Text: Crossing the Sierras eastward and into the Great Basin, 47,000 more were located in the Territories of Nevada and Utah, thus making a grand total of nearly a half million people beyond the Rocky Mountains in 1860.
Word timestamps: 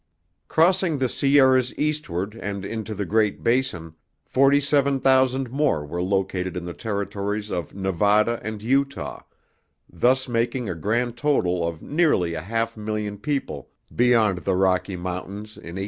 Crossing 0.47 0.97
the 0.97 1.07
Sierras 1.07 1.77
eastward 1.77 2.33
and 2.33 2.65
into 2.65 2.95
the 2.95 3.05
Great 3.05 3.43
Basin, 3.43 3.93
47,000 4.25 5.51
more 5.51 5.85
were 5.85 6.01
located 6.01 6.57
in 6.57 6.65
the 6.65 6.73
Territories 6.73 7.51
of 7.51 7.75
Nevada 7.75 8.39
and 8.43 8.63
Utah, 8.63 9.21
thus 9.87 10.27
making 10.27 10.67
a 10.67 10.73
grand 10.73 11.17
total 11.17 11.67
of 11.67 11.83
nearly 11.83 12.33
a 12.33 12.41
half 12.41 12.75
million 12.75 13.19
people 13.19 13.69
beyond 13.95 14.39
the 14.39 14.55
Rocky 14.55 14.95
Mountains 14.95 15.55
in 15.55 15.77
1860. 15.77 15.79